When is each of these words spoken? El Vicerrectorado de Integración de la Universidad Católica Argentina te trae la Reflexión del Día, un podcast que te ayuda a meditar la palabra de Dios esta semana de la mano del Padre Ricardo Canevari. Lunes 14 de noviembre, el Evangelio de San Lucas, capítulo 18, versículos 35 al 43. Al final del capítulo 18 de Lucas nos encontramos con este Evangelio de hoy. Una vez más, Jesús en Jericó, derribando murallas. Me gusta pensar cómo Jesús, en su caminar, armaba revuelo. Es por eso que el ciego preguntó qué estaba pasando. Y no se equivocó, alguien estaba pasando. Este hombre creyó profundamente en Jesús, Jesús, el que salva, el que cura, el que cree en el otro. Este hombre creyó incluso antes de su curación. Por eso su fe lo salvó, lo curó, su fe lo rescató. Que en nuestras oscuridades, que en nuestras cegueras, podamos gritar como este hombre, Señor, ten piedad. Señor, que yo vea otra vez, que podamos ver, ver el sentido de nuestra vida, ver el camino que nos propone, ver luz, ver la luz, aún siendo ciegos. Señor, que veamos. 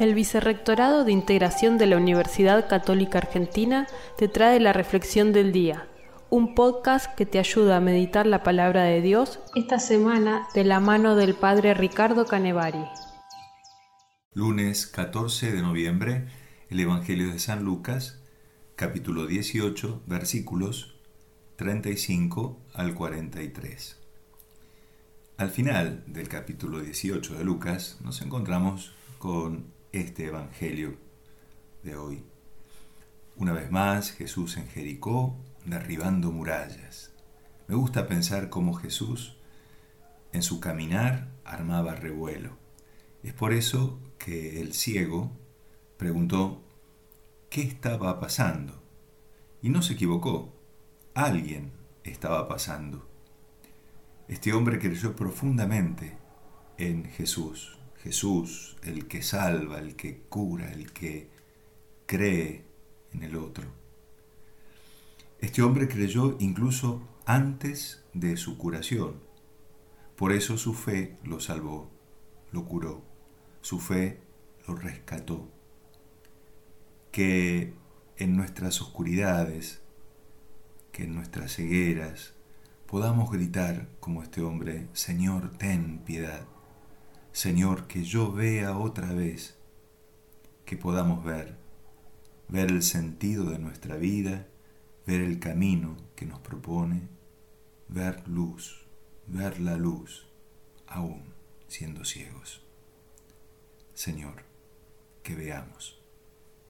El 0.00 0.14
Vicerrectorado 0.14 1.04
de 1.04 1.12
Integración 1.12 1.78
de 1.78 1.86
la 1.86 1.96
Universidad 1.96 2.68
Católica 2.68 3.18
Argentina 3.18 3.86
te 4.18 4.26
trae 4.26 4.58
la 4.58 4.72
Reflexión 4.72 5.32
del 5.32 5.52
Día, 5.52 5.86
un 6.30 6.56
podcast 6.56 7.14
que 7.14 7.26
te 7.26 7.38
ayuda 7.38 7.76
a 7.76 7.80
meditar 7.80 8.26
la 8.26 8.42
palabra 8.42 8.82
de 8.82 9.00
Dios 9.00 9.38
esta 9.54 9.78
semana 9.78 10.48
de 10.52 10.64
la 10.64 10.80
mano 10.80 11.14
del 11.14 11.34
Padre 11.34 11.74
Ricardo 11.74 12.26
Canevari. 12.26 12.84
Lunes 14.32 14.88
14 14.88 15.52
de 15.52 15.62
noviembre, 15.62 16.26
el 16.70 16.80
Evangelio 16.80 17.30
de 17.30 17.38
San 17.38 17.62
Lucas, 17.62 18.20
capítulo 18.74 19.28
18, 19.28 20.02
versículos 20.06 20.96
35 21.54 22.58
al 22.74 22.94
43. 22.94 24.00
Al 25.36 25.50
final 25.50 26.02
del 26.08 26.28
capítulo 26.28 26.80
18 26.80 27.38
de 27.38 27.44
Lucas 27.44 27.98
nos 28.02 28.22
encontramos 28.22 28.92
con 29.20 29.73
este 29.94 30.26
Evangelio 30.26 30.96
de 31.84 31.96
hoy. 31.96 32.24
Una 33.36 33.52
vez 33.52 33.70
más, 33.70 34.10
Jesús 34.10 34.56
en 34.56 34.66
Jericó, 34.66 35.36
derribando 35.64 36.32
murallas. 36.32 37.12
Me 37.68 37.76
gusta 37.76 38.08
pensar 38.08 38.50
cómo 38.50 38.74
Jesús, 38.74 39.36
en 40.32 40.42
su 40.42 40.58
caminar, 40.58 41.28
armaba 41.44 41.94
revuelo. 41.94 42.56
Es 43.22 43.34
por 43.34 43.52
eso 43.52 44.00
que 44.18 44.60
el 44.60 44.74
ciego 44.74 45.30
preguntó 45.96 46.60
qué 47.48 47.62
estaba 47.62 48.18
pasando. 48.18 48.82
Y 49.62 49.68
no 49.68 49.80
se 49.80 49.92
equivocó, 49.92 50.52
alguien 51.14 51.70
estaba 52.02 52.48
pasando. 52.48 53.08
Este 54.26 54.52
hombre 54.52 54.80
creyó 54.80 55.14
profundamente 55.14 56.16
en 56.78 57.04
Jesús, 57.04 57.78
Jesús, 58.04 58.76
el 58.82 59.08
que 59.08 59.22
salva, 59.22 59.78
el 59.78 59.96
que 59.96 60.18
cura, 60.28 60.70
el 60.70 60.92
que 60.92 61.30
cree 62.04 62.62
en 63.14 63.22
el 63.22 63.34
otro. 63.34 63.64
Este 65.40 65.62
hombre 65.62 65.88
creyó 65.88 66.36
incluso 66.38 67.00
antes 67.24 68.04
de 68.12 68.36
su 68.36 68.58
curación. 68.58 69.14
Por 70.16 70.32
eso 70.32 70.58
su 70.58 70.74
fe 70.74 71.16
lo 71.24 71.40
salvó, 71.40 71.90
lo 72.52 72.66
curó, 72.66 73.02
su 73.62 73.80
fe 73.80 74.20
lo 74.68 74.74
rescató. 74.74 75.48
Que 77.10 77.72
en 78.18 78.36
nuestras 78.36 78.82
oscuridades, 78.82 79.80
que 80.92 81.04
en 81.04 81.14
nuestras 81.14 81.56
cegueras, 81.56 82.34
podamos 82.86 83.30
gritar 83.32 83.88
como 83.98 84.22
este 84.22 84.42
hombre, 84.42 84.88
Señor, 84.92 85.56
ten 85.56 86.00
piedad. 86.00 86.46
Señor, 87.34 87.88
que 87.88 88.04
yo 88.04 88.30
vea 88.30 88.78
otra 88.78 89.12
vez, 89.12 89.56
que 90.64 90.76
podamos 90.76 91.24
ver, 91.24 91.56
ver 92.48 92.70
el 92.70 92.84
sentido 92.84 93.50
de 93.50 93.58
nuestra 93.58 93.96
vida, 93.96 94.46
ver 95.04 95.20
el 95.20 95.40
camino 95.40 95.96
que 96.14 96.26
nos 96.26 96.38
propone, 96.38 97.08
ver 97.88 98.22
luz, 98.28 98.86
ver 99.26 99.60
la 99.60 99.74
luz, 99.74 100.28
aún 100.86 101.24
siendo 101.66 102.04
ciegos. 102.04 102.62
Señor, 103.94 104.44
que 105.24 105.34
veamos. 105.34 106.03